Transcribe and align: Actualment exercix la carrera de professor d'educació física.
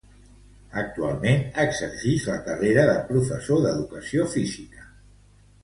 Actualment 0.83 1.43
exercix 1.65 2.25
la 2.31 2.39
carrera 2.49 2.87
de 2.89 2.97
professor 3.13 3.63
d'educació 3.69 4.29
física. 4.35 4.91